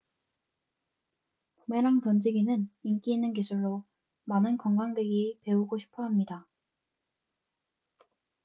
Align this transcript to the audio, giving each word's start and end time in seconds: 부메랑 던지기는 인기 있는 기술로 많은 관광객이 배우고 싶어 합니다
부메랑 1.57 2.01
던지기는 2.01 2.71
인기 2.81 3.13
있는 3.13 3.33
기술로 3.33 3.83
많은 4.23 4.57
관광객이 4.57 5.41
배우고 5.43 5.77
싶어 5.77 6.01
합니다 6.03 6.47